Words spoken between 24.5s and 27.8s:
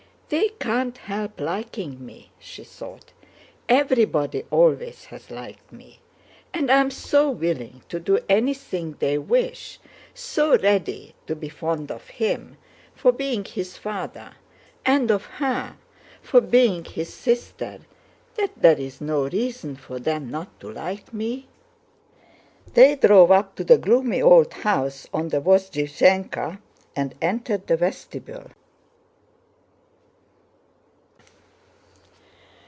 house on the Vozdvízhenka and entered the